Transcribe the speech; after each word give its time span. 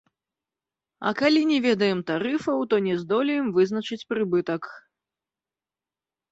А 1.09 1.11
калі 1.19 1.41
не 1.51 1.59
ведаем 1.65 2.01
тарыфаў, 2.09 2.65
то 2.73 2.81
не 2.87 2.95
здолеем 3.03 3.53
вызначыць 3.61 4.01
прыбытак. 4.15 4.63